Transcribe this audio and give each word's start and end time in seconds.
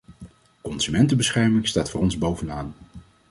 Consumentenbescherming 0.61 1.67
staat 1.67 1.89
voor 1.89 2.01
ons 2.01 2.17
bovenaan. 2.17 2.73